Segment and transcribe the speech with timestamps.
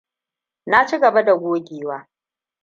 [0.65, 2.07] Na ci gaba da gogewa.